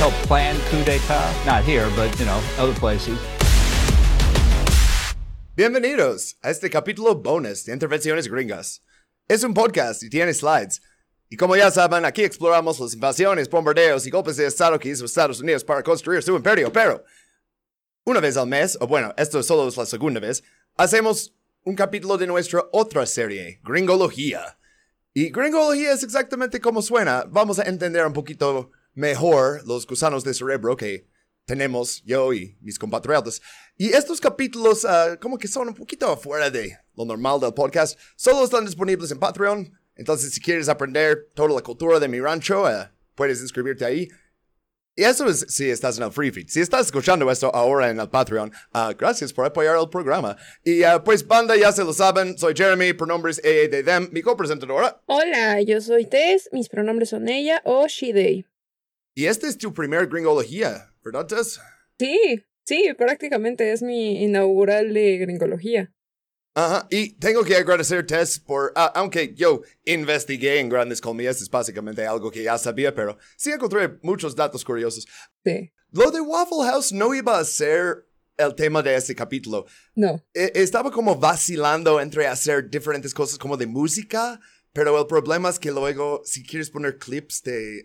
Help 0.00 0.12
plan 0.26 0.56
coup 0.70 0.84
d'etat, 0.84 1.46
not 1.46 1.62
here, 1.64 1.88
but, 1.94 2.10
you 2.18 2.26
know, 2.26 2.40
other 2.58 2.74
places. 2.74 3.18
Bienvenidos 5.56 6.34
a 6.42 6.50
este 6.50 6.68
capítulo 6.68 7.14
bonus 7.14 7.64
de 7.64 7.72
Intervenciones 7.72 8.28
Gringas. 8.28 8.80
Es 9.28 9.44
un 9.44 9.54
podcast 9.54 10.02
y 10.02 10.10
tiene 10.10 10.34
slides. 10.34 10.80
Y 11.30 11.36
como 11.36 11.54
ya 11.56 11.70
saben, 11.70 12.04
aquí 12.04 12.24
exploramos 12.24 12.80
las 12.80 12.92
invasiones, 12.92 13.48
bombardeos 13.48 14.04
y 14.06 14.10
golpes 14.10 14.36
de 14.36 14.46
Estado 14.46 14.78
que 14.78 14.88
hizo 14.88 15.04
Estados 15.04 15.40
Unidos 15.40 15.62
para 15.62 15.82
construir 15.82 16.22
su 16.22 16.34
imperio, 16.34 16.72
pero 16.72 17.04
una 18.04 18.20
vez 18.20 18.36
al 18.36 18.48
mes, 18.48 18.76
o 18.80 18.86
bueno, 18.88 19.14
esto 19.16 19.42
solo 19.44 19.68
es 19.68 19.76
la 19.76 19.86
segunda 19.86 20.18
vez, 20.18 20.42
hacemos 20.76 21.34
un 21.62 21.76
capítulo 21.76 22.18
de 22.18 22.26
nuestra 22.26 22.64
otra 22.72 23.06
serie, 23.06 23.60
Gringología. 23.62 24.58
Y 25.14 25.30
Gringología 25.30 25.92
es 25.92 26.02
exactamente 26.02 26.60
como 26.60 26.82
suena. 26.82 27.24
Vamos 27.28 27.60
a 27.60 27.62
entender 27.62 28.04
un 28.04 28.12
poquito 28.12 28.72
mejor 28.94 29.66
los 29.66 29.86
gusanos 29.86 30.24
de 30.24 30.34
cerebro 30.34 30.76
que 30.76 31.06
tenemos 31.44 32.02
yo 32.04 32.32
y 32.32 32.56
mis 32.60 32.78
compatriotas. 32.78 33.42
Y 33.76 33.88
estos 33.88 34.20
capítulos, 34.20 34.84
uh, 34.84 35.18
como 35.20 35.36
que 35.36 35.48
son 35.48 35.68
un 35.68 35.74
poquito 35.74 36.10
afuera 36.10 36.50
de 36.50 36.78
lo 36.94 37.04
normal 37.04 37.40
del 37.40 37.52
podcast, 37.52 37.98
solo 38.16 38.44
están 38.44 38.64
disponibles 38.64 39.10
en 39.10 39.18
Patreon. 39.18 39.72
Entonces, 39.96 40.32
si 40.32 40.40
quieres 40.40 40.68
aprender 40.68 41.30
toda 41.34 41.54
la 41.54 41.60
cultura 41.60 42.00
de 42.00 42.08
mi 42.08 42.20
rancho, 42.20 42.62
uh, 42.62 42.88
puedes 43.14 43.40
inscribirte 43.40 43.84
ahí. 43.84 44.08
Y 44.96 45.02
eso 45.02 45.28
es 45.28 45.44
si 45.48 45.68
estás 45.68 45.98
en 45.98 46.04
el 46.04 46.12
free 46.12 46.30
feed. 46.30 46.48
Si 46.48 46.60
estás 46.60 46.86
escuchando 46.86 47.28
esto 47.28 47.52
ahora 47.52 47.90
en 47.90 47.98
el 47.98 48.08
Patreon, 48.08 48.52
uh, 48.74 48.94
gracias 48.96 49.32
por 49.32 49.44
apoyar 49.44 49.76
el 49.76 49.88
programa. 49.88 50.36
Y 50.64 50.82
pues, 51.04 51.26
banda, 51.26 51.56
ya 51.56 51.72
se 51.72 51.82
lo 51.82 51.92
saben, 51.92 52.38
soy 52.38 52.54
Jeremy, 52.56 52.92
pronombres 52.92 53.40
ella, 53.44 53.68
de 53.68 53.82
them, 53.82 54.08
mi 54.12 54.22
copresentadora. 54.22 55.02
Hola, 55.06 55.60
yo 55.62 55.80
soy 55.80 56.06
Tess, 56.06 56.48
mis 56.52 56.68
pronombres 56.68 57.10
son 57.10 57.28
ella 57.28 57.60
o 57.64 57.88
she, 57.88 58.12
they. 58.12 58.46
Y 59.14 59.26
este 59.26 59.46
es 59.46 59.56
tu 59.56 59.72
primer 59.72 60.08
gringología, 60.08 60.92
¿verdad, 61.04 61.26
Tess? 61.26 61.60
Sí, 61.98 62.44
sí, 62.64 62.92
prácticamente 62.98 63.72
es 63.72 63.82
mi 63.82 64.22
inaugural 64.24 64.92
de 64.92 65.18
gringología. 65.18 65.92
Ajá, 66.56 66.86
y 66.90 67.14
tengo 67.14 67.44
que 67.44 67.56
agradecer 67.56 68.06
Tess 68.06 68.38
por, 68.38 68.72
uh, 68.76 68.90
aunque 68.94 69.34
yo 69.34 69.62
investigué 69.84 70.60
en 70.60 70.68
grandes 70.68 71.00
colmillas, 71.00 71.40
es 71.42 71.50
básicamente 71.50 72.06
algo 72.06 72.30
que 72.30 72.44
ya 72.44 72.58
sabía, 72.58 72.94
pero 72.94 73.18
sí 73.36 73.50
encontré 73.50 73.98
muchos 74.02 74.34
datos 74.34 74.64
curiosos. 74.64 75.06
Sí. 75.44 75.72
Lo 75.90 76.10
de 76.10 76.20
Waffle 76.20 76.64
House 76.64 76.92
no 76.92 77.14
iba 77.14 77.38
a 77.38 77.44
ser 77.44 78.06
el 78.36 78.54
tema 78.54 78.82
de 78.82 78.96
este 78.96 79.14
capítulo. 79.14 79.66
No. 79.94 80.20
E 80.32 80.52
estaba 80.54 80.90
como 80.90 81.16
vacilando 81.16 82.00
entre 82.00 82.26
hacer 82.26 82.68
diferentes 82.68 83.14
cosas 83.14 83.38
como 83.38 83.56
de 83.56 83.66
música, 83.66 84.40
pero 84.72 84.98
el 85.00 85.06
problema 85.06 85.50
es 85.50 85.58
que 85.58 85.70
luego, 85.70 86.22
si 86.24 86.42
quieres 86.44 86.70
poner 86.70 86.98
clips 86.98 87.42
de... 87.42 87.84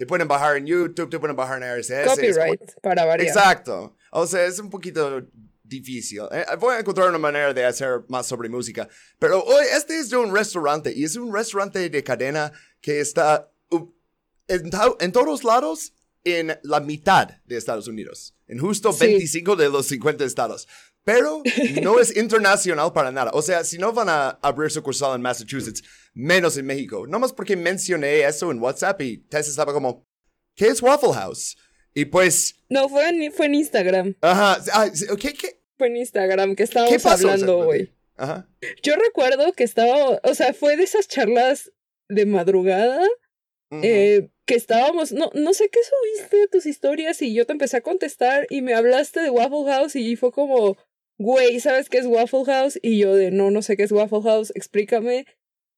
te 0.00 0.06
pueden 0.06 0.26
bajar 0.26 0.56
en 0.56 0.64
YouTube, 0.64 1.10
te 1.10 1.18
pueden 1.18 1.36
bajar 1.36 1.62
en 1.62 1.78
RSS. 1.78 2.06
Copyright, 2.06 2.80
para 2.80 3.04
variar. 3.04 3.28
Exacto. 3.28 3.98
O 4.12 4.26
sea, 4.26 4.46
es 4.46 4.58
un 4.58 4.70
poquito 4.70 5.26
difícil. 5.62 6.22
Eh, 6.32 6.46
voy 6.58 6.76
a 6.76 6.78
encontrar 6.78 7.10
una 7.10 7.18
manera 7.18 7.52
de 7.52 7.66
hacer 7.66 8.00
más 8.08 8.24
sobre 8.24 8.48
música. 8.48 8.88
Pero 9.18 9.42
hoy 9.44 9.66
este 9.76 9.98
es 9.98 10.08
de 10.08 10.16
un 10.16 10.34
restaurante 10.34 10.90
y 10.90 11.04
es 11.04 11.16
un 11.16 11.34
restaurante 11.34 11.90
de 11.90 12.02
cadena 12.02 12.50
que 12.80 13.00
está 13.00 13.52
en, 14.48 14.70
en, 15.00 15.12
todos 15.12 15.44
lados 15.44 15.92
en 16.24 16.58
la 16.62 16.80
mitad 16.80 17.28
de 17.44 17.56
Estados 17.56 17.88
Unidos. 17.88 18.36
En 18.46 18.58
justo 18.58 18.92
Sí. 18.92 19.06
25 19.06 19.56
de 19.56 19.68
los 19.68 19.86
50 19.86 20.24
estados. 20.24 20.66
Pero 21.02 21.42
no 21.82 21.98
es 21.98 22.14
internacional 22.16 22.92
para 22.92 23.10
nada. 23.10 23.30
O 23.32 23.40
sea, 23.42 23.64
si 23.64 23.78
no 23.78 23.92
van 23.92 24.08
a 24.10 24.30
abrir 24.42 24.70
sucursal 24.70 25.14
en 25.16 25.22
Massachusetts, 25.22 25.82
menos 26.12 26.56
en 26.58 26.66
México. 26.66 27.06
No 27.06 27.18
más 27.18 27.32
porque 27.32 27.56
mencioné 27.56 28.20
eso 28.22 28.50
en 28.50 28.60
WhatsApp 28.60 29.00
y 29.00 29.18
Tess 29.18 29.48
estaba 29.48 29.72
como, 29.72 30.06
¿qué 30.54 30.66
es 30.68 30.82
Waffle 30.82 31.14
House? 31.14 31.56
Y 31.94 32.04
pues, 32.04 32.56
No, 32.68 32.88
fue 32.88 33.08
en, 33.08 33.32
fue 33.32 33.46
en 33.46 33.54
Instagram. 33.54 34.14
ajá, 34.20 34.62
ah, 34.74 34.90
¿qué, 35.18 35.32
qué, 35.32 35.60
Fue 35.78 35.86
en 35.88 35.96
Instagram 35.96 36.50
que 36.50 36.56
¿Qué 36.56 36.62
estábamos 36.64 37.02
pasó 37.02 37.30
hablando, 37.30 37.64
güey. 37.64 37.94
Ajá. 38.16 38.46
Yo 38.82 38.94
recuerdo 38.96 39.52
que 39.54 39.64
estaba, 39.64 40.20
o 40.22 40.34
sea, 40.34 40.52
fue 40.52 40.76
de 40.76 40.84
esas 40.84 41.08
charlas 41.08 41.72
de 42.10 42.26
madrugada 42.26 43.00
Eh, 43.70 44.28
que 44.46 44.56
estábamos, 44.56 45.12
no, 45.12 45.30
no 45.34 45.54
sé 45.54 45.68
qué 45.68 45.78
subiste 45.82 46.36
de 46.36 46.48
tus 46.48 46.66
historias 46.66 47.22
y 47.22 47.32
yo 47.32 47.46
te 47.46 47.52
empecé 47.52 47.76
a 47.76 47.82
contestar 47.82 48.48
y 48.50 48.62
me 48.62 48.74
hablaste 48.74 49.20
de 49.20 49.30
Waffle 49.30 49.64
House 49.70 49.94
y 49.94 50.16
fue 50.16 50.32
como, 50.32 50.76
güey, 51.18 51.60
¿sabes 51.60 51.88
qué 51.88 51.98
es 51.98 52.06
Waffle 52.06 52.44
House? 52.46 52.78
Y 52.82 52.98
yo 52.98 53.14
de, 53.14 53.30
no, 53.30 53.52
no 53.52 53.62
sé 53.62 53.76
qué 53.76 53.84
es 53.84 53.92
Waffle 53.92 54.22
House, 54.22 54.52
explícame. 54.56 55.26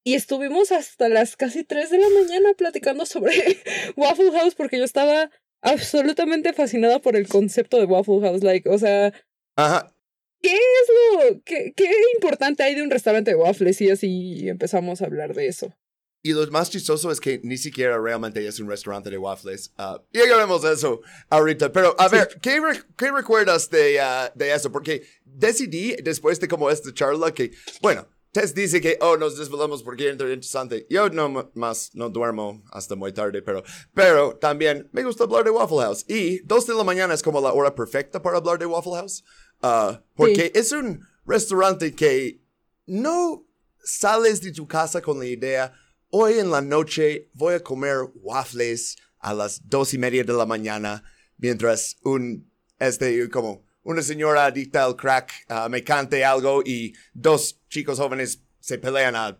Y 0.04 0.14
estuvimos 0.14 0.72
hasta 0.72 1.08
las 1.08 1.36
casi 1.36 1.64
3 1.64 1.90
de 1.90 1.98
la 1.98 2.08
mañana 2.08 2.54
platicando 2.54 3.04
sobre 3.04 3.32
Waffle 3.96 4.32
House 4.32 4.54
porque 4.54 4.78
yo 4.78 4.84
estaba 4.84 5.30
absolutamente 5.60 6.52
fascinada 6.54 6.98
por 7.00 7.14
el 7.14 7.28
concepto 7.28 7.78
de 7.78 7.84
Waffle 7.84 8.20
House, 8.20 8.42
like, 8.42 8.68
o 8.68 8.78
sea, 8.78 9.12
Ajá. 9.56 9.94
¿qué 10.40 10.54
es 10.54 11.30
lo, 11.30 11.42
qué, 11.44 11.72
qué 11.76 11.90
importante 12.14 12.62
hay 12.62 12.74
de 12.74 12.82
un 12.82 12.90
restaurante 12.90 13.30
de 13.30 13.36
waffles? 13.36 13.80
Y 13.80 13.90
así 13.90 14.48
empezamos 14.48 15.02
a 15.02 15.06
hablar 15.06 15.34
de 15.34 15.46
eso. 15.46 15.76
Y 16.22 16.32
lo 16.32 16.46
más 16.52 16.70
chistoso 16.70 17.10
es 17.10 17.20
que 17.20 17.40
ni 17.42 17.56
siquiera 17.58 17.98
realmente 17.98 18.46
es 18.46 18.60
un 18.60 18.68
restaurante 18.68 19.10
de 19.10 19.18
waffles. 19.18 19.72
Ah, 19.76 20.00
llegaremos 20.12 20.64
a 20.64 20.72
eso 20.72 21.00
ahorita. 21.28 21.72
Pero, 21.72 21.96
a 21.98 22.08
ver, 22.08 22.38
¿qué, 22.40 22.60
re- 22.60 22.84
qué 22.96 23.10
recuerdas 23.10 23.68
de, 23.70 24.00
ah, 24.00 24.32
de 24.34 24.54
eso? 24.54 24.70
Porque 24.70 25.02
decidí, 25.24 25.96
después 26.02 26.38
de 26.38 26.46
como 26.46 26.70
esta 26.70 26.94
charla, 26.94 27.34
que, 27.34 27.50
bueno, 27.80 28.06
Tess 28.30 28.54
dice 28.54 28.80
que, 28.80 28.98
oh, 29.00 29.16
nos 29.16 29.36
desvelamos 29.36 29.82
porque 29.82 30.04
era 30.04 30.12
interesante. 30.12 30.86
Yo 30.88 31.10
no 31.10 31.50
más 31.54 31.90
no 31.94 32.08
duermo 32.08 32.62
hasta 32.70 32.94
muy 32.94 33.12
tarde, 33.12 33.42
pero, 33.42 33.62
pero 33.92 34.36
también 34.36 34.88
me 34.92 35.02
gusta 35.02 35.24
hablar 35.24 35.44
de 35.44 35.50
Waffle 35.50 35.78
House. 35.80 36.04
Y 36.08 36.38
dos 36.46 36.66
de 36.66 36.74
la 36.74 36.84
mañana 36.84 37.12
es 37.14 37.22
como 37.22 37.40
la 37.40 37.52
hora 37.52 37.74
perfecta 37.74 38.22
para 38.22 38.38
hablar 38.38 38.58
de 38.58 38.66
Waffle 38.66 38.92
House. 38.94 39.24
Ah, 39.60 40.02
porque 40.14 40.52
es 40.54 40.72
un 40.72 41.04
restaurante 41.26 41.94
que 41.94 42.40
no 42.86 43.44
sales 43.84 44.40
de 44.40 44.52
tu 44.52 44.66
casa 44.66 45.02
con 45.02 45.18
la 45.18 45.26
idea, 45.26 45.74
hoy 46.14 46.38
en 46.38 46.50
la 46.50 46.60
noche 46.60 47.30
voy 47.32 47.54
a 47.54 47.60
comer 47.60 47.96
waffles 48.14 48.96
a 49.18 49.32
las 49.32 49.66
dos 49.68 49.94
y 49.94 49.98
media 49.98 50.22
de 50.22 50.32
la 50.34 50.44
mañana, 50.44 51.02
mientras 51.38 51.96
un, 52.04 52.50
este, 52.78 53.28
como, 53.30 53.64
una 53.82 54.02
señora 54.02 54.44
adicta 54.44 54.84
al 54.84 54.94
crack 54.94 55.32
ah, 55.48 55.68
me 55.68 55.82
cante 55.82 56.24
algo 56.24 56.62
y 56.64 56.94
dos 57.14 57.60
chicos 57.68 57.98
jóvenes 57.98 58.42
se 58.60 58.78
pelean 58.78 59.16
a, 59.16 59.38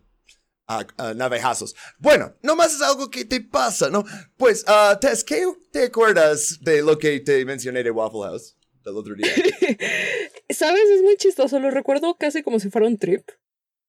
a, 0.66 1.14
navajazos. 1.14 1.76
Bueno, 1.98 2.34
nomás 2.42 2.74
es 2.74 2.80
algo 2.80 3.10
que 3.10 3.26
te 3.26 3.42
pasa, 3.42 3.90
¿no? 3.90 4.04
Pues, 4.38 4.64
ah, 4.66 4.96
Tess, 4.98 5.22
¿qué 5.22 5.44
te 5.70 5.84
acuerdas 5.84 6.58
de 6.62 6.80
lo 6.80 6.98
que 6.98 7.20
te 7.20 7.44
mencioné 7.44 7.82
de 7.82 7.90
Waffle 7.90 8.22
House 8.22 8.56
del 8.82 8.96
otro 8.96 9.14
día? 9.14 9.30
¿Sabes? 10.48 10.88
Es 10.90 11.02
muy 11.02 11.16
chistoso. 11.16 11.60
Lo 11.60 11.70
recuerdo 11.70 12.16
casi 12.16 12.42
como 12.42 12.58
si 12.58 12.70
fuera 12.70 12.86
un 12.86 12.98
trip 12.98 13.28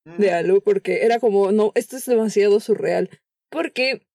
de 0.04 0.32
algo, 0.32 0.60
porque 0.60 1.04
era 1.04 1.18
como, 1.18 1.52
no, 1.52 1.72
esto 1.74 1.96
es 1.96 2.06
demasiado 2.06 2.60
surreal. 2.60 3.10
Porque 3.50 4.06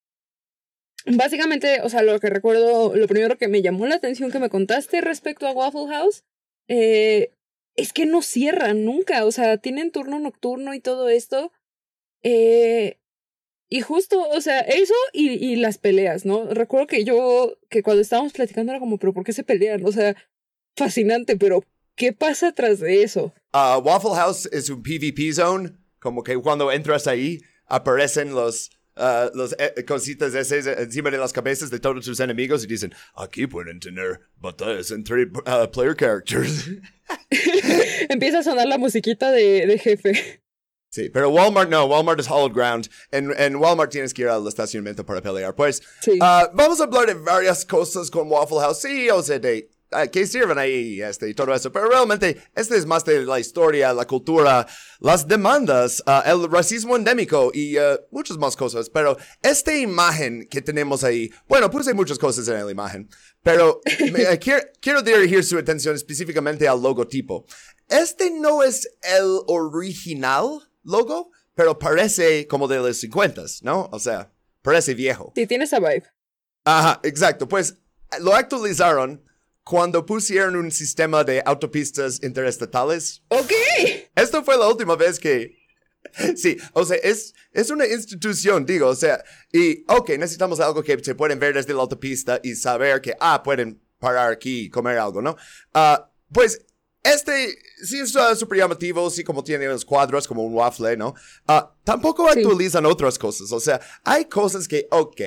básicamente, 1.06 1.82
o 1.82 1.90
sea, 1.90 2.02
lo 2.02 2.20
que 2.20 2.30
recuerdo, 2.30 2.96
lo 2.96 3.08
primero 3.08 3.38
que 3.38 3.48
me 3.48 3.62
llamó 3.62 3.86
la 3.86 3.96
atención 3.96 4.32
que 4.32 4.40
me 4.40 4.50
contaste 4.50 5.02
respecto 5.02 5.47
a 5.47 5.53
Waffle 5.53 5.88
House, 5.88 6.24
eh, 6.68 7.32
es 7.76 7.94
que 7.94 8.06
no 8.06 8.22
cierran 8.22 8.86
nunca. 8.86 9.26
O 9.26 9.32
sea, 9.32 9.58
tienen 9.58 9.91
turno 9.91 10.20
nocturno 10.20 10.74
y 10.74 10.80
todo 10.80 11.09
esto. 11.09 11.52
Eh, 12.24 12.97
y 13.70 13.82
justo, 13.82 14.28
o 14.28 14.42
sea, 14.42 14.62
eso 14.62 14.96
y, 15.14 15.30
y 15.30 15.56
las 15.56 15.78
peleas, 15.78 16.26
¿no? 16.26 16.46
Recuerdo 16.46 16.88
que 16.88 17.03
yo, 17.03 17.58
que 17.70 17.84
cuando 17.84 18.02
estábamos 18.02 18.34
platicando 18.34 18.72
era 18.72 18.80
como, 18.80 18.97
pero 18.97 19.14
¿por 19.14 19.24
qué 19.24 19.32
se 19.32 19.44
pelean? 19.44 19.85
O 19.85 19.92
sea, 19.92 20.16
fascinante, 20.76 21.38
pero 21.38 21.64
¿qué 21.96 22.12
pasa 22.12 22.52
tras 22.52 22.80
de 22.80 23.03
eso? 23.03 23.32
Ah, 23.53 23.78
Waffle 23.78 24.16
House 24.16 24.50
es 24.52 24.70
un 24.72 24.82
PvP 24.82 25.34
zone, 25.34 25.72
como 25.99 26.23
que 26.23 26.35
cuando 26.37 26.72
entras 26.72 27.07
ahí 27.07 27.40
aparecen 27.66 28.34
los, 28.34 28.72
ah, 28.96 29.29
los 29.34 29.55
eh, 29.59 29.85
cositas 29.85 30.34
esas 30.34 30.66
encima 30.79 31.11
de 31.11 31.17
las 31.17 31.34
cabezas 31.34 31.69
de 31.69 31.79
todos 31.79 32.03
sus 32.05 32.19
enemigos 32.19 32.63
y 32.63 32.67
dicen, 32.67 32.93
aquí 33.16 33.47
pueden 33.47 33.79
tener 33.79 34.22
batallas 34.37 34.91
entre 34.91 35.28
ah, 35.46 35.69
player 35.72 35.96
characters. 35.96 36.66
Empieza 38.09 38.40
a 38.40 38.43
sonar 38.43 38.67
la 38.67 38.78
musiquita 38.78 39.31
de, 39.31 39.66
de 39.66 39.78
jefe. 39.79 40.41
Sí, 40.91 41.09
pero 41.13 41.29
Walmart 41.29 41.69
no, 41.69 41.85
Walmart 41.85 42.19
es 42.19 42.28
Hollow 42.29 42.49
Ground. 42.49 42.90
En, 43.11 43.31
en 43.37 43.55
Walmart 43.57 43.91
tienes 43.91 44.11
que 44.13 44.23
ir 44.23 44.28
al 44.28 44.47
estacionamiento 44.47 45.05
para 45.05 45.22
pelear. 45.22 45.53
Pues 45.53 45.84
Sí. 46.01 46.17
ah, 46.19 46.49
vamos 46.53 46.81
a 46.81 46.85
hablar 46.85 47.05
de 47.05 47.13
varias 47.13 47.63
cosas 47.63 48.09
con 48.09 48.28
Waffle 48.28 48.59
House. 48.59 48.81
Sí, 48.81 49.07
o 49.11 49.22
sea, 49.22 49.37
de 49.37 49.69
que 50.12 50.28
sirven 50.28 50.58
ahí 50.58 51.02
este, 51.02 51.30
y 51.30 51.34
todo 51.34 51.53
eso. 51.53 51.72
Pero 51.72 51.90
realmente, 51.90 52.41
este 52.56 52.78
es 52.78 52.86
más 52.86 53.03
de 53.06 53.24
la 53.26 53.40
historia, 53.40 53.91
la 53.94 54.06
cultura, 54.06 54.68
las 55.00 55.28
demandas, 55.28 56.03
ah, 56.06 56.24
el 56.26 56.50
racismo 56.52 56.96
endémico 56.96 57.52
y 57.53 57.78
ah, 57.78 58.00
muchas 58.12 58.38
más 58.38 58.56
cosas. 58.56 58.90
Pero 58.90 59.18
esta 59.41 59.76
imagen 59.76 60.47
que 60.47 60.62
tenemos 60.62 61.03
ahí, 61.03 61.32
bueno, 61.47 61.70
puse 61.72 61.94
muchas 61.94 62.20
cosas 62.20 62.47
en 62.47 62.66
la 62.66 62.72
imagen, 62.72 63.09
pero 63.41 63.82
me- 64.12 64.22
eh, 64.34 64.40
quiero, 64.40 64.62
quiero 64.80 65.02
dirigir 65.02 65.44
su 65.44 65.58
atención 65.58 65.96
específicamente 65.96 66.68
al 66.68 66.82
logotipo. 66.82 67.46
Este 67.88 68.30
no 68.32 68.62
es 68.64 68.88
el 69.02 69.40
original 69.47 70.70
logo, 70.84 71.32
pero 71.56 71.80
parece 71.80 72.47
como 72.47 72.68
de 72.68 72.78
los 72.78 72.97
50, 72.97 73.42
¿no? 73.64 73.90
O 73.92 74.00
sea, 74.00 74.32
parece 74.62 74.94
viejo. 74.94 75.34
Sí, 75.35 75.47
tiene 75.47 75.64
esa 75.66 75.80
vibe. 75.80 76.03
Ajá, 76.64 77.00
exacto. 77.03 77.47
Pues 77.47 77.76
lo 78.20 78.35
actualizaron 78.35 79.24
cuando 79.70 80.04
pusieron 80.04 80.56
un 80.56 80.72
sistema 80.72 81.24
de 81.24 81.44
autopistas 81.46 82.24
interestatales. 82.24 83.22
Ok. 83.28 83.52
Esto 84.16 84.44
fue 84.44 84.58
la 84.58 84.68
última 84.68 84.96
vez 84.96 85.20
que... 85.20 85.60
Sí, 86.36 86.58
o 86.74 86.84
sea, 86.84 86.98
es, 86.98 87.36
es 87.54 87.70
una 87.70 87.86
institución, 87.86 88.66
digo, 88.66 88.88
o 88.88 88.96
sea, 88.96 89.24
y, 89.52 89.84
ok, 89.88 90.12
necesitamos 90.18 90.60
algo 90.60 90.82
que 90.82 90.98
se 91.04 91.14
pueden 91.14 91.38
ver 91.38 91.54
desde 91.54 91.74
la 91.76 91.82
autopista 91.82 92.40
y 92.42 92.56
saber 92.56 93.00
que, 93.00 93.16
ah, 93.20 93.44
pueden 93.44 93.80
parar 94.00 94.32
aquí 94.32 94.62
y 94.62 94.70
comer 94.72 94.98
algo, 94.98 95.22
¿no? 95.22 95.36
Ah, 95.72 96.10
pues, 96.34 96.66
este 97.04 97.56
sí 97.84 98.00
es 98.00 98.16
ah, 98.16 98.36
súper 98.36 98.58
llamativo, 98.58 99.08
sí 99.12 99.24
como 99.24 99.44
tiene 99.44 99.68
los 99.68 99.86
cuadros 99.86 100.28
como 100.28 100.44
un 100.44 100.54
waffle, 100.56 100.98
¿no? 100.98 101.14
Ah, 101.48 101.76
tampoco 101.84 102.26
Sí. 102.34 102.40
actualizan 102.40 102.88
otras 102.88 103.20
cosas, 103.20 103.52
o 103.52 103.60
sea, 103.60 103.80
hay 104.04 104.26
cosas 104.26 104.68
que, 104.68 104.88
ok, 104.90 105.22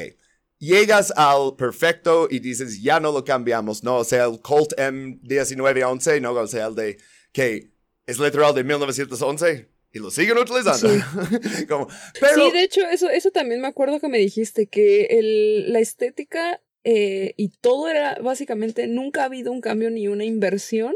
llegas 0.62 1.12
al 1.16 1.56
perfecto 1.56 2.28
y 2.30 2.38
dices, 2.38 2.80
ya 2.80 3.00
no 3.00 3.10
lo 3.10 3.24
cambiamos, 3.24 3.82
¿no? 3.82 3.96
O 3.96 4.04
sea, 4.04 4.26
el 4.26 4.40
Colt 4.40 4.72
M1911, 4.78 6.20
¿no? 6.20 6.32
O 6.32 6.46
sea, 6.46 6.66
el 6.66 6.76
de 6.76 6.98
que 7.32 7.72
es 8.06 8.20
literal 8.20 8.54
de 8.54 8.62
1911 8.62 9.68
y 9.92 9.98
lo 9.98 10.10
siguen 10.12 10.38
utilizando. 10.38 10.88
Como, 11.68 11.88
pero, 12.20 12.34
Sí, 12.34 12.52
de 12.52 12.62
hecho, 12.62 12.80
eso, 12.82 13.10
eso 13.10 13.32
también 13.32 13.60
me 13.60 13.66
acuerdo 13.66 13.98
que 13.98 14.08
me 14.08 14.18
dijiste, 14.18 14.68
que 14.68 15.06
el, 15.10 15.72
la 15.72 15.80
estética 15.80 16.60
eh, 16.84 17.34
y 17.36 17.48
todo 17.48 17.88
era 17.88 18.18
básicamente, 18.22 18.86
nunca 18.86 19.22
ha 19.22 19.26
habido 19.26 19.50
un 19.50 19.60
cambio 19.60 19.90
ni 19.90 20.06
una 20.06 20.24
inversión 20.24 20.94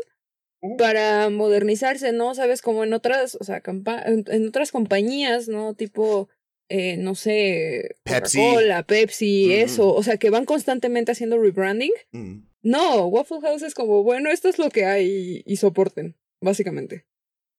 para 0.78 1.28
modernizarse, 1.28 2.12
¿no? 2.12 2.34
Sabes, 2.34 2.62
como 2.62 2.84
en 2.84 2.92
otras, 2.92 3.36
o 3.40 3.44
sea, 3.44 3.62
en 3.64 4.48
otras 4.48 4.70
compañías, 4.70 5.48
¿no? 5.48 5.74
Tipo, 5.74 6.28
eh, 6.68 6.96
no 6.96 7.14
sé, 7.14 7.96
Pepsi. 8.02 8.38
Coca-Cola, 8.38 8.82
Pepsi, 8.84 9.52
eso, 9.52 9.92
o 9.94 10.02
sea, 10.02 10.16
que 10.16 10.30
van 10.30 10.44
constantemente 10.44 11.12
haciendo 11.12 11.38
rebranding. 11.38 11.92
Mm. 12.12 12.38
No, 12.62 13.06
Waffle 13.06 13.40
House 13.42 13.62
es 13.62 13.74
como, 13.74 14.02
bueno, 14.02 14.30
esto 14.30 14.48
es 14.48 14.58
lo 14.58 14.70
que 14.70 14.84
hay 14.86 15.42
y, 15.46 15.52
y 15.52 15.56
soporten, 15.56 16.16
básicamente. 16.40 17.06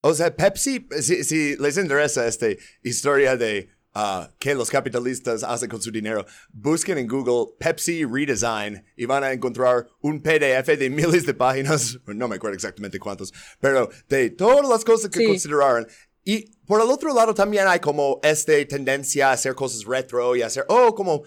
O 0.01 0.13
sea, 0.13 0.35
Pepsi, 0.35 0.87
si, 1.01 1.23
si 1.23 1.55
les 1.57 1.77
interesa 1.77 2.27
esta 2.27 2.47
historia 2.83 3.35
de 3.37 3.69
ah, 3.93 4.31
qué 4.37 4.53
los 4.53 4.69
capitalistas 4.69 5.43
hacen 5.43 5.69
con 5.69 5.81
su 5.81 5.91
dinero, 5.91 6.25
busquen 6.51 6.97
en 6.97 7.07
Google 7.07 7.53
Pepsi 7.57 8.03
Redesign 8.05 8.83
y 8.95 9.05
van 9.05 9.23
a 9.23 9.31
encontrar 9.31 9.87
un 10.01 10.21
PDF 10.21 10.67
de 10.77 10.89
miles 10.89 11.25
de 11.25 11.33
páginas, 11.33 11.97
no 12.07 12.27
me 12.27 12.35
acuerdo 12.35 12.55
exactamente 12.55 12.99
cuántos, 12.99 13.33
pero 13.59 13.89
de 14.07 14.29
todas 14.29 14.67
las 14.69 14.83
cosas 14.85 15.09
que 15.09 15.19
Sí. 15.19 15.25
consideraron. 15.25 15.87
Y 16.29 16.51
por 16.65 16.81
el 16.81 16.89
otro 16.89 17.13
lado 17.13 17.33
también 17.33 17.67
hay 17.69 17.79
como 17.79 18.19
esta 18.21 18.51
tendencia 18.67 19.29
a 19.29 19.31
hacer 19.31 19.55
cosas 19.55 19.85
retro 19.85 20.35
y 20.35 20.41
hacer, 20.41 20.65
oh, 20.67 20.93
como 20.93 21.23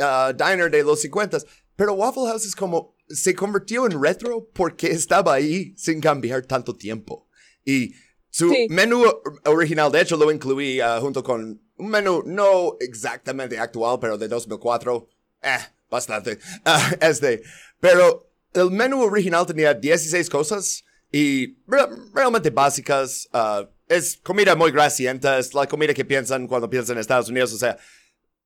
ah, 0.00 0.32
diner 0.36 0.68
de 0.68 0.82
los 0.82 1.00
50. 1.00 1.38
Pero 1.76 1.92
Waffle 1.92 2.24
House 2.26 2.44
es 2.46 2.56
como, 2.56 2.96
se 3.08 3.36
convirtió 3.36 3.86
en 3.86 4.02
retro 4.02 4.48
porque 4.52 4.88
estaba 4.88 5.34
ahí 5.34 5.72
sin 5.76 6.00
cambiar 6.00 6.42
tanto 6.44 6.74
tiempo. 6.74 7.28
Y 7.64 7.94
su 8.30 8.50
Sí. 8.50 8.66
menú 8.68 9.04
original, 9.44 9.92
de 9.92 10.00
hecho, 10.00 10.16
lo 10.16 10.32
incluí 10.32 10.80
ah, 10.80 10.98
junto 11.00 11.22
con 11.22 11.62
un 11.76 11.88
menú 11.88 12.24
no 12.26 12.76
exactamente 12.80 13.56
actual, 13.60 13.98
pero 14.00 14.18
de 14.18 14.26
2004. 14.26 15.08
Eh, 15.42 15.56
bastante. 15.88 16.38
Ah, 16.64 16.90
este. 17.00 17.42
Pero 17.78 18.28
el 18.54 18.72
menú 18.72 19.02
original 19.02 19.46
tenía 19.46 19.72
16 19.72 20.28
cosas 20.28 20.84
y 21.12 21.58
re- 21.68 21.86
realmente 22.12 22.50
básicas. 22.50 23.28
ah, 23.32 23.68
es 23.92 24.18
comida 24.22 24.56
muy 24.56 24.70
grasienta, 24.70 25.38
es 25.38 25.54
la 25.54 25.66
comida 25.66 25.94
que 25.94 26.04
piensan 26.04 26.46
cuando 26.46 26.68
piensan 26.68 26.96
en 26.96 27.00
Estados 27.00 27.28
Unidos, 27.28 27.52
o 27.52 27.58
sea, 27.58 27.76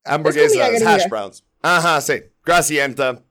hamburguesas, 0.03 0.81
hash 0.81 1.09
browns. 1.09 1.43
Ajá, 1.61 2.01
sí, 2.01 2.23
grasienta. 2.43 3.23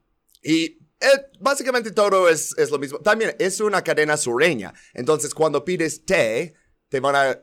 Y 0.42 0.78
eh, 1.00 1.26
básicamente 1.40 1.90
todo 1.90 2.28
es, 2.28 2.56
es 2.58 2.70
lo 2.70 2.78
mismo. 2.78 2.98
También 3.00 3.34
es 3.38 3.60
una 3.60 3.82
cadena 3.82 4.16
sureña. 4.16 4.72
Entonces, 4.94 5.34
cuando 5.34 5.64
pides 5.64 6.04
té, 6.04 6.54
te 6.88 7.00
van 7.00 7.16
a 7.16 7.38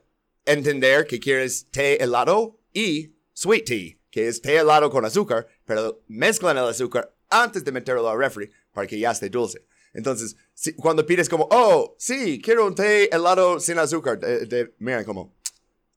entender 0.46 1.06
que 1.06 1.20
quieres 1.20 1.70
té 1.70 2.02
helado 2.02 2.60
y 2.74 3.16
sweet 3.34 3.66
tea, 3.66 3.98
que 4.10 4.28
es 4.28 4.42
té 4.42 4.58
helado 4.58 4.90
con 4.90 5.06
azúcar, 5.06 5.48
pero 5.66 6.04
mezclan 6.08 6.58
el 6.58 6.66
azúcar 6.66 7.14
antes 7.30 7.64
de 7.64 7.72
meterlo 7.72 8.10
al 8.10 8.18
refri 8.18 8.50
para 8.72 8.88
que 8.88 9.00
ya 9.00 9.12
esté 9.12 9.30
dulce. 9.30 9.66
Entonces, 9.94 10.36
si- 10.54 10.74
cuando 10.74 11.06
pides 11.06 11.30
como, 11.30 11.48
oh, 11.52 11.96
sí, 12.00 12.42
quiero 12.44 12.66
un 12.66 12.76
té 12.76 13.14
helado 13.14 13.60
sin 13.60 13.78
azúcar, 13.80 14.20
de, 14.20 14.46
de- 14.46 14.74
miran 14.80 15.06
como, 15.06 15.36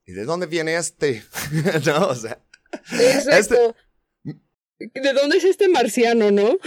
¿y 0.05 0.13
de 0.13 0.23
dónde 0.25 0.45
viene 0.45 0.75
este? 0.75 1.23
no, 1.85 2.07
o 2.09 2.15
sea, 2.15 2.39
Exacto. 2.91 3.75
¿De 4.79 5.13
dónde 5.13 5.37
es 5.37 5.43
este 5.43 5.67
marciano, 5.69 6.29
no? 6.31 6.57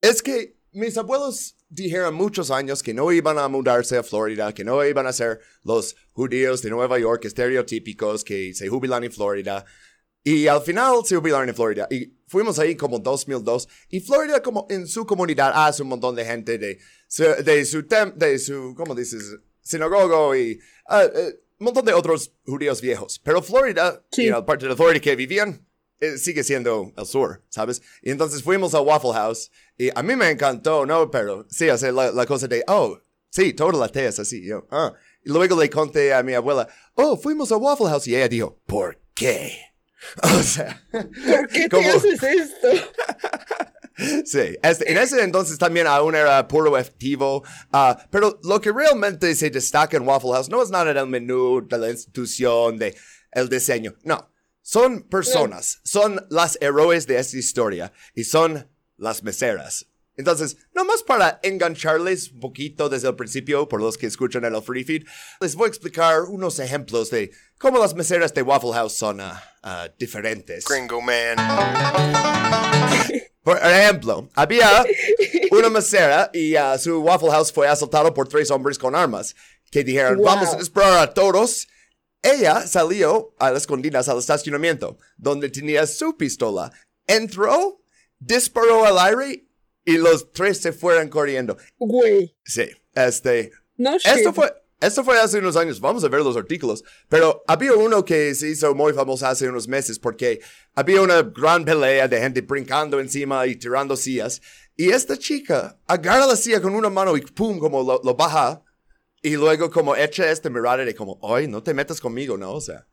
Es 0.00 0.22
que 0.22 0.56
mis 0.72 0.96
abuelos 0.96 1.56
dijeron 1.68 2.14
muchos 2.14 2.50
años 2.50 2.82
que 2.82 2.94
no 2.94 3.10
iban 3.12 3.38
a 3.38 3.48
mudarse 3.48 3.96
a 3.98 4.02
Florida, 4.02 4.52
que 4.54 4.64
no 4.64 4.82
iban 4.84 5.06
a 5.06 5.12
ser 5.12 5.40
los 5.62 5.96
judíos 6.12 6.62
de 6.62 6.70
Nueva 6.70 6.98
York 6.98 7.24
estereotípicos 7.24 8.24
que 8.24 8.54
se 8.54 8.68
jubilan 8.68 9.04
en 9.04 9.12
Florida. 9.12 9.64
Y 10.24 10.46
al 10.46 10.62
final 10.62 11.04
se 11.04 11.16
jubilaron 11.16 11.48
en 11.48 11.54
Florida. 11.54 11.86
Y 11.90 12.14
fuimos 12.26 12.58
ahí 12.58 12.74
como 12.74 12.98
2002. 12.98 13.68
Y 13.90 14.00
Florida 14.00 14.42
como 14.42 14.66
en 14.70 14.86
su 14.88 15.04
comunidad 15.06 15.52
hace 15.54 15.82
un 15.82 15.90
montón 15.90 16.14
de 16.16 16.24
gente 16.24 16.56
de 16.58 16.78
su, 17.06 17.22
de 17.22 17.64
su, 17.66 17.82
tem- 17.82 18.14
de 18.14 18.38
su 18.38 18.74
¿cómo 18.76 18.94
dices? 18.94 19.36
Sinagogo 19.60 20.34
y 20.34 20.58
ah, 20.88 21.04
eh, 21.04 21.40
un 21.58 21.64
montón 21.66 21.84
de 21.84 21.92
otros 21.92 22.32
judíos 22.46 22.80
viejos. 22.80 23.20
Pero 23.22 23.42
Florida, 23.42 24.02
Sí. 24.10 24.22
y 24.24 24.30
la 24.30 24.44
parte 24.44 24.66
de 24.66 24.74
Florida 24.76 25.00
que 25.00 25.14
vivían, 25.14 25.66
eh, 26.00 26.16
sigue 26.18 26.42
siendo 26.42 26.92
el 26.96 27.06
sur, 27.06 27.42
¿sabes? 27.48 27.80
Y 28.02 28.10
entonces 28.10 28.42
fuimos 28.42 28.74
a 28.74 28.80
Waffle 28.80 29.12
House 29.12 29.50
y 29.78 29.90
a 29.94 30.02
mí 30.02 30.16
me 30.16 30.30
encantó, 30.30 30.84
¿no? 30.86 31.10
Pero 31.10 31.46
sí, 31.50 31.66
sea, 31.76 31.92
la, 31.92 32.10
la 32.12 32.26
cosa 32.26 32.48
de, 32.48 32.64
oh, 32.66 32.98
sí, 33.30 33.52
toda 33.52 33.78
la 33.78 33.88
té 33.88 34.06
es 34.06 34.18
así. 34.18 34.44
Yo, 34.46 34.66
ah. 34.70 34.92
Y 35.24 35.30
luego 35.30 35.58
le 35.60 35.70
conté 35.70 36.12
a 36.12 36.22
mi 36.22 36.32
abuela, 36.34 36.66
oh, 36.94 37.16
fuimos 37.16 37.52
a 37.52 37.56
Waffle 37.56 37.86
House 37.88 38.06
y 38.08 38.16
ella 38.16 38.28
dijo, 38.28 38.58
¿por 38.66 38.98
qué? 39.14 39.52
O 40.22 40.42
sea, 40.42 40.82
¿Por 40.90 41.48
qué 41.48 41.68
te 41.68 41.88
haces 41.88 42.22
esto? 42.22 42.68
Sí, 44.24 44.58
este, 44.60 44.90
en 44.90 44.98
ese 44.98 45.22
entonces 45.22 45.56
también 45.56 45.86
aún 45.86 46.16
era 46.16 46.48
puro 46.48 46.76
efectivo, 46.76 47.44
ah, 47.72 47.96
pero 48.10 48.40
lo 48.42 48.60
que 48.60 48.72
realmente 48.72 49.32
se 49.36 49.50
destaca 49.50 49.96
en 49.96 50.02
Waffle 50.02 50.32
House 50.32 50.48
no 50.48 50.64
es 50.64 50.70
nada 50.70 50.92
del 50.92 51.06
menú, 51.06 51.64
de 51.64 51.78
la 51.78 51.90
institución, 51.90 52.76
de 52.76 52.96
el 53.30 53.48
diseño, 53.48 53.94
no, 54.02 54.32
son 54.62 55.02
personas, 55.02 55.78
son 55.84 56.26
las 56.28 56.58
héroes 56.60 57.06
de 57.06 57.18
esta 57.18 57.36
historia 57.36 57.92
y 58.16 58.24
son 58.24 58.68
las 58.96 59.22
meseras. 59.22 59.86
Entonces, 60.16 60.56
nomás 60.74 61.02
para 61.02 61.40
engancharles 61.42 62.30
un 62.30 62.40
poquito 62.40 62.88
desde 62.88 63.08
el 63.08 63.16
principio, 63.16 63.68
por 63.68 63.80
los 63.80 63.98
que 63.98 64.06
escuchan 64.06 64.44
en 64.44 64.54
el 64.54 64.62
free 64.62 64.84
feed, 64.84 65.04
les 65.40 65.54
voy 65.56 65.66
a 65.66 65.68
explicar 65.68 66.22
unos 66.22 66.58
ejemplos 66.60 67.10
de 67.10 67.32
cómo 67.58 67.78
las 67.78 67.94
meseras 67.94 68.32
de 68.32 68.42
Waffle 68.42 68.72
House 68.72 68.94
son 68.96 69.20
ah, 69.20 69.42
ah, 69.62 69.88
diferentes. 69.98 70.64
Gringo 70.66 71.00
man. 71.00 71.36
Por 73.42 73.58
ejemplo, 73.58 74.30
había 74.34 74.84
una 75.50 75.68
mesera 75.68 76.30
y 76.32 76.56
ah, 76.56 76.78
su 76.78 77.00
Waffle 77.00 77.30
House 77.30 77.52
fue 77.52 77.68
asaltado 77.68 78.14
por 78.14 78.28
tres 78.28 78.50
hombres 78.50 78.78
con 78.78 78.94
armas 78.94 79.34
que 79.70 79.82
dijeron, 79.84 80.16
Wow. 80.18 80.26
vamos 80.26 80.54
a 80.54 80.56
disparar 80.56 80.98
a 80.98 81.12
todos. 81.12 81.66
Ella 82.22 82.66
salió 82.66 83.34
a 83.38 83.50
las 83.50 83.62
escondidas 83.64 84.08
al 84.08 84.18
estacionamiento, 84.18 84.96
donde 85.18 85.50
tenía 85.50 85.86
su 85.86 86.16
pistola. 86.16 86.72
Entró, 87.06 87.82
disparó 88.18 88.86
al 88.86 88.98
aire 88.98 89.43
y 89.84 89.98
los 89.98 90.32
tres 90.32 90.58
se 90.58 90.72
fueron 90.72 91.08
corriendo. 91.08 91.56
Güey. 91.78 92.36
Sí, 92.44 92.68
este, 92.94 93.52
No 93.76 93.98
shit. 93.98 94.06
esto 94.06 94.32
fue, 94.32 94.52
esto 94.80 95.04
fue 95.04 95.18
hace 95.18 95.38
unos 95.38 95.56
años, 95.56 95.80
vamos 95.80 96.04
a 96.04 96.08
ver 96.08 96.20
los 96.20 96.36
artículos, 96.36 96.84
pero 97.08 97.42
había 97.46 97.72
uno 97.74 98.04
que 98.04 98.34
se 98.34 98.50
hizo 98.50 98.74
muy 98.74 98.92
famoso 98.92 99.26
hace 99.26 99.48
unos 99.48 99.66
meses 99.68 99.98
porque 99.98 100.40
había 100.74 101.00
una 101.00 101.22
gran 101.22 101.64
pelea 101.64 102.08
de 102.08 102.20
gente 102.20 102.40
brincando 102.42 103.00
encima 103.00 103.46
y 103.46 103.56
tirando 103.56 103.96
sillas, 103.96 104.40
y 104.76 104.90
esta 104.90 105.16
chica 105.16 105.78
agarra 105.86 106.26
la 106.26 106.36
silla 106.36 106.60
con 106.60 106.74
una 106.74 106.90
mano 106.90 107.16
y 107.16 107.20
pum, 107.22 107.58
como 107.58 107.82
lo, 107.82 108.00
lo 108.02 108.14
baja, 108.14 108.62
y 109.22 109.36
luego 109.36 109.70
como 109.70 109.96
echa 109.96 110.30
este 110.30 110.50
mirada 110.50 110.84
de 110.84 110.94
como, 110.94 111.18
ay, 111.22 111.46
no 111.48 111.62
te 111.62 111.72
metas 111.72 111.98
conmigo, 112.00 112.36
¿no? 112.36 112.52
O 112.52 112.60
sea, 112.60 112.86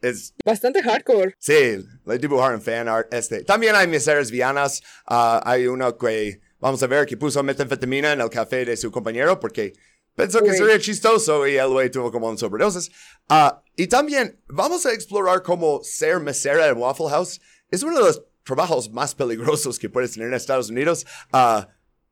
es... 0.00 0.34
Bastante 0.44 0.82
hardcore. 0.82 1.34
Sí, 1.38 1.84
le 2.06 2.18
dibujaron 2.18 2.60
fan 2.60 2.88
art. 2.88 3.12
Este. 3.12 3.44
También 3.44 3.74
hay 3.74 3.86
miseras 3.86 4.30
vianas. 4.30 4.82
ah, 5.06 5.40
hay 5.44 5.66
una 5.66 5.92
que, 5.96 6.40
vamos 6.58 6.82
a 6.82 6.86
ver, 6.86 7.06
que 7.06 7.16
puso 7.16 7.42
metanfetamina 7.42 8.12
en 8.12 8.20
el 8.20 8.30
café 8.30 8.64
de 8.64 8.76
su 8.76 8.90
compañero 8.90 9.38
porque 9.38 9.72
pensó 10.14 10.42
que 10.42 10.52
sería 10.52 10.78
chistoso 10.78 11.46
y 11.46 11.56
el 11.56 11.68
güey 11.68 11.90
tuvo 11.90 12.10
como 12.10 12.28
un 12.28 12.38
sobredosis. 12.38 12.90
Ah, 13.28 13.62
y 13.76 13.86
también 13.86 14.40
vamos 14.48 14.86
a 14.86 14.92
explorar 14.92 15.42
cómo 15.42 15.80
ser 15.82 16.20
mesera 16.20 16.68
en 16.68 16.76
Waffle 16.76 17.08
House. 17.10 17.40
Es 17.70 17.82
uno 17.82 17.96
de 17.96 18.04
los 18.04 18.22
trabajos 18.42 18.90
más 18.90 19.14
peligrosos 19.14 19.78
que 19.78 19.88
puedes 19.88 20.12
tener 20.12 20.28
en 20.28 20.34
Estados 20.34 20.70
Unidos. 20.70 21.06
Ah, 21.32 21.68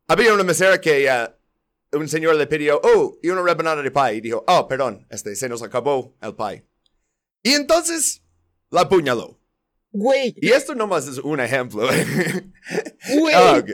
había 0.06 0.32
una 0.32 0.44
mesera 0.44 0.80
que 0.80 1.08
un 1.92 2.08
señor 2.08 2.36
le 2.36 2.46
pidió, 2.46 2.80
oh, 2.82 3.18
y 3.22 3.30
una 3.30 3.42
rebanada 3.42 3.82
de 3.82 3.90
pie. 3.90 4.14
Y 4.14 4.20
dijo, 4.20 4.44
oh, 4.46 4.68
perdón, 4.68 5.06
este, 5.10 5.34
se 5.36 5.48
nos 5.48 5.62
acabó 5.62 6.16
el 6.20 6.34
pie. 6.34 6.67
Y 7.42 7.54
entonces 7.54 8.22
la 8.70 8.82
apuñaló. 8.82 9.38
Güey, 9.90 10.34
Y 10.40 10.50
esto 10.50 10.74
nomás 10.74 11.08
es 11.08 11.18
un 11.18 11.40
ejemplo. 11.40 11.88
güey. 13.18 13.34
Ok. 13.34 13.70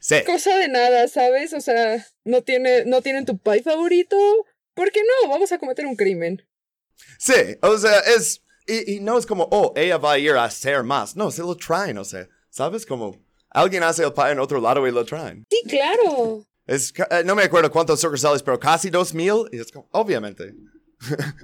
Sí. 0.00 0.16
Cosa 0.26 0.56
de 0.56 0.68
nada, 0.68 1.08
¿sabes? 1.08 1.52
O 1.52 1.60
sea, 1.60 2.04
no 2.24 2.42
tiene, 2.42 2.84
no 2.84 3.00
tienen 3.00 3.24
tu 3.24 3.38
pie 3.38 3.62
favorito. 3.62 4.16
¿Por 4.74 4.90
qué 4.90 5.00
no? 5.00 5.30
Vamos 5.30 5.52
a 5.52 5.58
cometer 5.58 5.86
un 5.86 5.96
crimen. 5.96 6.46
Sí, 7.18 7.56
o 7.62 7.78
sea, 7.78 8.00
es. 8.00 8.42
Y, 8.66 8.96
y 8.96 9.00
no 9.00 9.18
es 9.18 9.26
como, 9.26 9.48
oh, 9.50 9.72
ella 9.76 9.98
va 9.98 10.12
a 10.12 10.18
ir 10.18 10.32
a 10.32 10.44
hacer 10.44 10.82
más. 10.82 11.16
No, 11.16 11.30
se 11.30 11.42
lo 11.42 11.56
traen, 11.56 11.98
o 11.98 12.04
sea, 12.04 12.28
¿sabes? 12.50 12.84
Como 12.84 13.16
alguien 13.48 13.82
hace 13.82 14.04
el 14.04 14.12
pie 14.12 14.30
en 14.30 14.38
otro 14.38 14.60
lado 14.60 14.86
y 14.86 14.92
lo 14.92 15.04
traen. 15.04 15.44
Sí, 15.50 15.62
claro. 15.68 16.44
Es, 16.66 16.92
eh, 17.10 17.22
no 17.24 17.34
me 17.34 17.44
acuerdo 17.44 17.70
cuántos 17.70 18.00
sucursales, 18.00 18.42
pero 18.42 18.60
casi 18.60 18.90
dos 18.90 19.12
mil. 19.14 19.46
Y 19.50 19.58
es 19.58 19.72
como, 19.72 19.88
obviamente. 19.92 20.54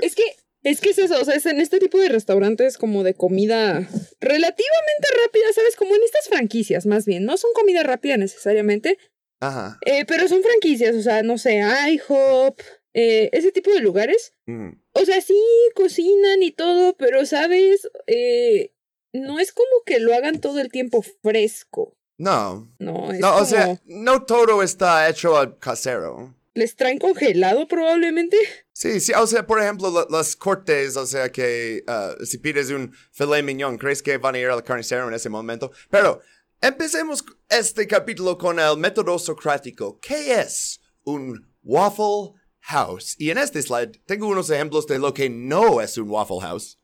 Es 0.01 0.15
que, 0.15 0.36
es 0.71 0.81
que 0.81 0.91
es 0.91 0.99
eso, 0.99 1.21
o 1.21 1.25
sea, 1.25 1.35
es 1.37 1.47
en 1.47 1.61
este 1.61 1.79
tipo 1.79 1.99
de 1.99 2.09
restaurantes 2.09 2.77
como 2.77 3.05
de 3.05 3.15
comida 3.15 3.89
relativamente 4.21 5.09
rápida, 5.25 5.53
¿sabes? 5.55 5.77
Como 5.77 5.95
en 5.95 6.03
estas 6.03 6.29
franquicias, 6.29 6.87
más 6.87 7.07
bien. 7.07 7.25
No 7.25 7.37
son 7.37 7.53
comida 7.55 7.83
rápida 7.85 8.17
necesariamente, 8.17 8.99
Ajá. 9.41 9.79
eh, 9.87 10.05
pero 10.07 10.27
son 10.27 10.43
franquicias, 10.43 10.97
o 10.97 11.03
sea, 11.03 11.23
no 11.23 11.39
sé, 11.39 11.61
IHOP, 11.61 12.61
eh, 12.95 13.29
ese 13.33 13.53
tipo 13.53 13.71
de 13.71 13.81
lugares. 13.81 14.33
Mm. 14.47 14.71
O 14.93 15.05
sea, 15.05 15.21
sí, 15.21 15.41
cocinan 15.77 16.43
y 16.43 16.51
todo, 16.51 16.97
pero, 16.97 17.25
¿sabes? 17.27 17.89
Eh, 18.09 18.73
no 19.13 19.39
es 19.39 19.53
como 19.53 19.85
que 19.85 20.01
lo 20.01 20.15
hagan 20.15 20.41
todo 20.41 20.61
el 20.61 20.71
tiempo 20.73 21.03
fresco. 21.23 21.97
No. 22.19 22.75
No, 22.81 23.13
es 23.13 23.21
No, 23.21 23.31
como... 23.31 23.43
o 23.43 23.47
sea, 23.47 23.81
no 23.85 24.25
todo 24.25 24.63
está 24.63 25.09
hecho 25.09 25.37
al 25.37 25.59
casero. 25.59 26.35
¿Les 26.57 26.75
traen 26.75 26.99
congelado 26.99 27.69
probablemente? 27.69 28.37
Sí, 28.73 28.99
sí, 29.01 29.13
o 29.13 29.27
sea, 29.27 29.47
por 29.47 29.61
ejemplo, 29.61 29.91
lo- 29.91 30.07
los 30.09 30.35
cortes, 30.37 30.97
o 30.97 31.07
sea, 31.07 31.31
que 31.31 31.85
ah, 31.87 32.15
si 32.25 32.39
pides 32.39 32.71
un 32.71 32.93
filet 33.13 33.43
mignon, 33.45 33.77
¿crees 33.79 34.03
que 34.03 34.17
van 34.19 34.35
a 34.35 34.39
ir 34.39 34.49
al 34.49 34.65
carnicero 34.65 35.07
en 35.07 35.15
ese 35.15 35.29
momento? 35.29 35.71
Pero 35.91 36.21
empecemos 36.63 37.25
este 37.51 37.87
capítulo 37.87 38.39
con 38.39 38.59
el 38.59 38.77
método 38.79 39.19
socrático. 39.19 39.99
¿Qué 40.01 40.33
es 40.41 40.81
un 41.05 41.47
Waffle 41.63 42.41
House? 42.61 43.15
Y 43.19 43.31
en 43.31 43.39
este 43.39 43.61
slide 43.61 44.01
tengo 44.07 44.27
unos 44.27 44.49
ejemplos 44.49 44.87
de 44.87 44.99
lo 44.99 45.13
que 45.13 45.29
no 45.29 45.81
es 45.83 45.99
un 45.99 46.09
Waffle 46.09 46.41
House. 46.41 46.79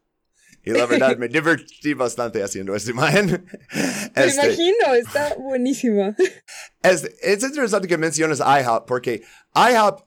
Y 0.64 0.71
la 0.71 0.87
verdad, 0.87 1.16
me 1.16 1.28
divertí 1.28 1.95
bastante 1.95 2.42
haciendo 2.42 2.75
esta 2.75 2.90
imagen. 2.90 3.47
Me 4.14 4.25
Este, 4.26 4.47
imagino, 4.47 4.95
está 4.95 5.35
buenísima. 5.38 6.16
es, 6.83 7.04
es 7.21 7.42
interesante 7.42 7.88
que 7.88 7.99
menciones 7.99 8.38
IHOP 8.40 8.87
porque 8.87 9.23
IHOP 9.54 10.02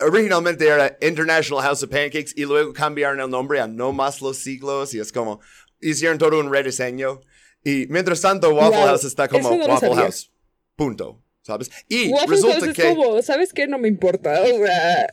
originalmente 0.00 0.66
era 0.66 0.96
International 1.00 1.62
House 1.64 1.82
of 1.82 1.90
Pancakes 1.90 2.32
y 2.36 2.44
luego 2.44 2.72
cambiaron 2.72 3.20
el 3.20 3.28
nombre 3.30 3.60
a 3.60 3.66
No 3.66 3.92
Más 3.92 4.20
Los 4.20 4.38
Siglos 4.38 4.94
y 4.94 5.00
es 5.00 5.10
como 5.12 5.40
hicieron 5.80 6.18
todo 6.18 6.38
un 6.38 6.52
rediseño. 6.52 7.20
Y 7.64 7.86
mientras 7.88 8.20
tanto, 8.20 8.50
Waffle 8.54 8.76
Wow, 8.78 8.86
House 8.86 9.04
está 9.04 9.26
como 9.28 9.50
no 9.50 9.56
Waffle 9.66 9.88
sabía. 9.88 10.02
House. 10.04 10.32
Punto. 10.76 11.22
¿Sabes? 11.42 11.70
Y 11.88 12.10
Waffle 12.12 12.36
resulta 12.36 12.54
House 12.60 12.68
es 12.68 12.76
que. 12.76 12.94
como, 12.94 13.22
¿sabes 13.22 13.52
qué? 13.52 13.66
No 13.66 13.78
me 13.78 13.88
importa. 13.88 14.40
O 14.42 14.46
sea, 14.64 15.04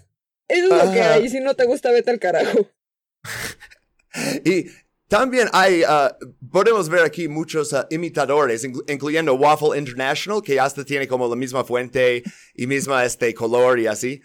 eso 0.48 0.76
es 0.76 0.86
lo 0.86 0.92
que 0.92 1.02
hay. 1.02 1.30
Si 1.30 1.40
no 1.40 1.56
te 1.56 1.66
gusta, 1.66 1.92
vete 1.92 2.12
al 2.12 2.20
carajo. 2.20 2.70
Y 4.44 4.66
también 5.08 5.48
hay, 5.54 5.84
ah, 5.88 6.16
podemos 6.52 6.90
ver 6.90 7.04
aquí 7.04 7.28
muchos 7.28 7.74
ah, 7.74 7.88
imitadores, 7.92 8.64
inclu- 8.66 8.84
incluyendo 8.92 9.34
Waffle 9.36 9.78
International, 9.78 10.42
que 10.42 10.60
hasta 10.60 10.84
tiene 10.84 11.08
como 11.08 11.28
la 11.28 11.36
misma 11.36 11.64
fuente 11.64 12.24
y 12.56 12.68
misma 12.68 13.06
este 13.06 13.34
color 13.34 13.80
y 13.80 13.88
así. 13.88 14.22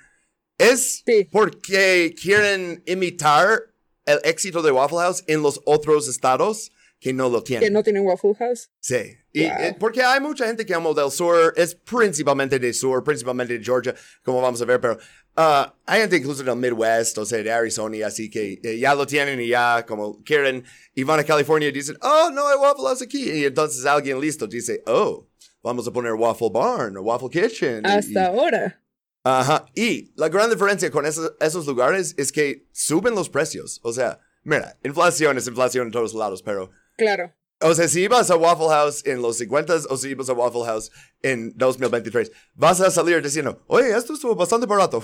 Es 0.58 1.02
Sí. 1.06 1.26
porque 1.30 2.14
quieren 2.20 2.82
imitar 2.86 3.60
el 4.06 4.20
éxito 4.24 4.62
de 4.62 4.70
Waffle 4.70 4.98
House 4.98 5.24
en 5.26 5.42
los 5.42 5.60
otros 5.64 6.08
estados 6.08 6.70
que 6.98 7.12
no 7.14 7.30
lo 7.30 7.42
tienen. 7.42 7.66
Que 7.66 7.70
no 7.70 7.82
tienen 7.82 8.04
Waffle 8.04 8.34
House. 8.38 8.70
Sí. 8.80 9.16
Y, 9.32 9.44
Wow. 9.44 9.52
eh, 9.60 9.76
porque 9.78 10.02
hay 10.02 10.20
mucha 10.20 10.46
gente 10.46 10.66
que 10.66 10.74
ama 10.74 10.92
del 10.92 11.10
sur, 11.10 11.52
es 11.56 11.74
principalmente 11.74 12.58
de 12.58 12.72
sur, 12.74 13.02
principalmente 13.04 13.56
de 13.58 13.64
Georgia, 13.64 13.94
como 14.22 14.42
vamos 14.42 14.60
a 14.60 14.64
ver, 14.66 14.80
pero 14.80 14.98
ah, 15.36 15.74
hay 15.86 16.00
gente 16.02 16.16
incluso 16.16 16.42
del 16.42 16.56
Midwest, 16.56 17.16
o 17.18 17.24
sea, 17.24 17.42
de 17.42 17.50
Arizona, 17.52 18.06
así 18.06 18.28
que 18.30 18.60
eh, 18.62 18.78
ya 18.78 18.94
lo 18.94 19.06
tienen 19.06 19.40
y 19.40 19.48
ya 19.48 19.84
como 19.86 20.22
quieren, 20.24 20.64
y 20.94 21.02
van 21.04 21.20
a 21.20 21.24
California 21.24 21.68
y 21.68 21.72
dicen, 21.72 21.96
oh, 22.02 22.30
no 22.32 22.46
hay 22.48 22.56
Waffle 22.56 22.84
House 22.84 23.02
aquí. 23.02 23.30
Y 23.30 23.44
entonces 23.44 23.84
alguien 23.86 24.20
listo 24.20 24.46
dice, 24.46 24.82
oh, 24.86 25.28
vamos 25.62 25.86
a 25.86 25.90
poner 25.92 26.12
Waffle 26.14 26.50
Barn 26.52 26.96
o 26.96 27.02
Waffle 27.02 27.30
Kitchen. 27.30 27.84
Hasta 27.86 28.10
y- 28.10 28.16
ahora. 28.24 28.82
Ajá. 29.22 29.66
Y 29.74 30.12
la 30.16 30.28
gran 30.30 30.48
diferencia 30.48 30.90
con 30.90 31.04
esos, 31.04 31.34
esos 31.40 31.66
lugares 31.66 32.14
es 32.16 32.32
que 32.32 32.66
suben 32.72 33.14
los 33.14 33.28
precios. 33.28 33.78
O 33.82 33.92
sea, 33.92 34.18
mira, 34.44 34.78
inflación 34.82 35.36
es 35.36 35.46
inflación 35.46 35.88
en 35.88 35.92
todos 35.92 36.14
lados, 36.14 36.42
pero 36.42 36.70
Claro. 36.96 37.34
O 37.60 37.74
sea, 37.74 37.88
si 37.88 38.02
ibas 38.02 38.30
a 38.30 38.36
Waffle 38.36 38.68
House 38.68 39.02
en 39.06 39.20
los 39.22 39.38
50 39.38 39.74
o 39.88 39.96
si 39.96 40.08
ibas 40.10 40.28
a 40.28 40.32
Waffle 40.32 40.64
House 40.64 40.90
en 41.22 41.52
2023, 41.56 42.32
vas 42.54 42.80
a 42.80 42.90
salir 42.90 43.22
diciendo, 43.22 43.62
oye, 43.66 43.90
esto 43.96 44.14
estuvo 44.14 44.34
bastante 44.34 44.66
barato. 44.66 45.02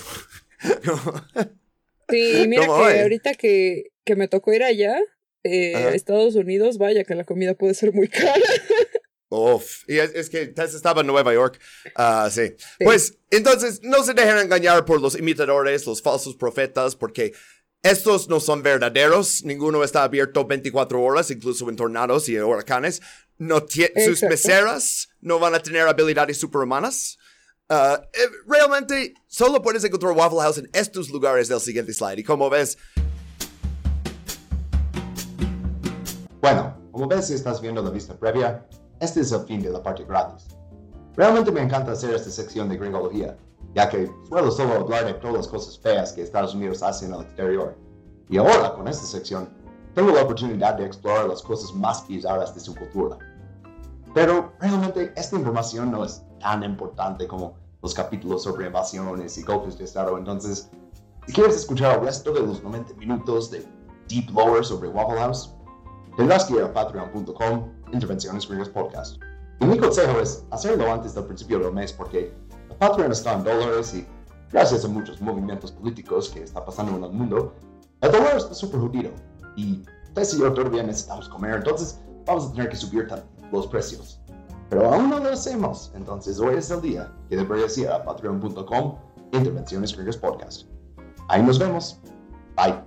Sí, 2.09 2.45
mira 2.47 2.63
que 2.63 2.69
¿Cómo 2.69 2.83
voy? 2.85 2.99
ahorita 2.99 3.35
que, 3.35 3.91
que 4.05 4.15
me 4.15 4.29
tocó 4.29 4.53
ir 4.53 4.63
allá, 4.63 4.97
eh, 5.43 5.75
a 5.75 5.89
Estados 5.91 6.37
Unidos, 6.37 6.79
vaya 6.79 7.03
que 7.03 7.17
la 7.17 7.25
comida 7.25 7.55
puede 7.55 7.75
ser 7.75 7.93
muy 7.93 8.07
cara. 8.09 8.41
Uf, 9.29 9.83
y 9.89 9.99
es, 9.99 10.15
es 10.15 10.31
que 10.31 10.47
Tess 10.47 10.75
estaba 10.75 11.01
en 11.01 11.09
Nueva 11.09 11.35
York. 11.35 11.59
Ah, 11.97 12.29
sí. 12.31 12.55
Pues 12.79 13.19
entonces 13.31 13.81
no 13.83 14.05
se 14.05 14.15
dejen 14.15 14.39
engañar 14.39 14.85
por 14.85 15.01
los 15.01 15.19
imitadores, 15.19 15.85
los 15.85 16.01
falsos 16.01 16.37
profetas, 16.37 16.95
porque 16.95 17.33
estos 17.91 18.29
no 18.29 18.41
son 18.41 18.63
verdaderos. 18.63 19.45
Ninguno 19.45 19.85
está 19.85 20.03
abierto 20.03 20.45
24 20.45 21.03
horas, 21.03 21.31
incluso 21.31 21.69
en 21.69 21.77
tornados 21.77 22.29
y 22.29 22.39
huracanes. 22.39 23.01
No 23.39 23.65
sus 23.69 24.23
meseras 24.23 25.09
no 25.21 25.39
van 25.39 25.55
a 25.55 25.61
tener 25.61 25.87
habilidades 25.87 26.39
superhumanas. 26.39 27.19
Ah, 27.69 28.01
eh, 28.13 28.19
realmente 28.47 29.15
solo 29.27 29.61
puedes 29.61 29.83
encontrar 29.85 30.13
Waffle 30.13 30.41
House 30.41 30.59
en 30.59 30.71
estos 30.73 31.11
lugares 31.11 31.49
del 31.49 31.61
siguiente 31.61 31.93
slide. 31.93 32.19
Y 32.21 32.25
como 32.25 32.49
ves, 32.49 32.79
Bueno, 36.47 36.77
como 36.93 37.09
ves 37.09 37.27
si 37.27 37.35
estás 37.35 37.61
viendo 37.61 37.83
la 37.83 37.91
vista 37.91 38.17
previa, 38.17 38.65
este 39.01 39.21
es 39.23 39.33
el 39.33 39.45
fin 39.47 39.61
de 39.63 39.71
la 39.71 39.83
parte 39.83 40.05
gratis. 40.05 40.47
Realmente 41.17 41.51
me 41.51 41.61
encanta 41.61 41.91
hacer 41.91 42.15
esta 42.15 42.31
sección 42.31 42.69
de 42.69 42.77
gringología, 42.77 43.37
ya 43.77 43.91
que 43.91 44.11
suelo 44.27 44.51
solo 44.51 44.73
hablar 44.73 45.05
de 45.05 45.13
todas 45.13 45.37
las 45.37 45.49
cosas 45.49 45.79
feas 45.79 46.15
que 46.15 46.23
Estados 46.23 46.55
Unidos 46.55 46.83
hace 46.83 47.05
en 47.05 47.13
el 47.13 47.21
exterior. 47.21 47.77
Y 48.31 48.39
ahora, 48.39 48.73
con 48.73 48.89
esta 48.89 49.05
sección, 49.05 49.51
tengo 49.95 50.13
la 50.13 50.23
oportunidad 50.23 50.79
de 50.79 50.87
explorar 50.87 51.29
las 51.29 51.43
cosas 51.43 51.75
más 51.75 52.09
bizarras 52.09 52.55
de 52.55 52.61
su 52.61 52.75
cultura. 52.75 53.19
Pero 54.15 54.55
realmente 54.61 55.13
esta 55.15 55.37
información 55.37 55.91
no 55.91 56.07
es 56.07 56.23
tan 56.41 56.63
importante 56.63 57.29
como 57.29 57.55
los 57.83 57.93
capítulos 57.93 58.45
sobre 58.45 58.67
invasiones 58.67 59.37
y 59.37 59.43
golpes 59.43 59.77
de 59.77 59.85
Estado, 59.85 60.17
entonces, 60.17 60.71
si 61.27 61.35
quieres 61.35 61.57
escuchar 61.57 61.99
el 61.99 62.07
resto 62.07 62.33
de 62.33 62.41
los 62.41 62.63
90 62.63 62.95
minutos 62.95 63.51
de 63.51 63.69
Deep 64.09 64.31
Lower 64.31 64.65
sobre 64.65 64.89
Waffle 64.89 65.19
House, 65.19 65.55
tendrás 66.17 66.47
que 66.47 66.55
ir 66.55 66.63
a 66.63 66.73
patreon.com, 66.73 67.71
Intervenciones 67.93 68.47
Podcast. 68.47 69.21
Y 69.61 69.67
mi 69.67 69.77
consejo 69.77 70.19
es 70.19 70.47
hacerlo 70.51 70.91
antes 70.91 71.15
del 71.15 71.25
principio 71.25 71.59
del 71.59 71.73
mes 71.73 71.93
porque 71.93 72.35
Patreon 72.79 73.13
está 73.13 73.35
en 73.35 73.45
dólares 73.45 73.95
y 73.95 74.07
gracias 74.53 74.85
a 74.85 74.89
muchos 74.89 75.21
movimientos 75.21 75.73
políticos 75.73 76.29
que 76.29 76.43
está 76.43 76.65
pasando 76.65 76.97
en 76.97 77.05
el 77.05 77.11
mundo, 77.11 77.55
el 78.01 78.13
dólar 78.13 78.37
está 78.37 78.55
súper 78.55 78.81
jodido. 78.81 79.11
Y 79.57 79.83
Tess 80.15 80.35
y 80.35 80.41
yo 80.41 80.53
todavía 80.53 80.83
necesitamos 80.83 81.29
comer, 81.29 81.57
entonces 81.57 82.01
vamos 82.27 82.47
a 82.47 82.53
tener 82.53 82.69
que 82.69 82.77
subir 82.77 83.09
los 83.53 83.67
precios. 83.67 84.21
Pero 84.69 84.93
aún 84.93 85.11
no 85.11 85.19
lo 85.19 85.31
hacemos, 85.31 85.93
entonces 85.95 86.39
hoy 86.41 86.57
es 86.57 86.71
el 86.71 86.81
día 86.81 87.13
que 87.29 87.37
deberías 87.37 87.77
ir 87.79 87.89
a 87.89 88.05
patreon.com, 88.05 88.97
Intervenciones 89.33 90.17
Podcast. 90.17 90.67
Ahí 91.29 91.43
nos 91.43 91.59
vemos. 91.59 92.01
Bye. 92.57 92.86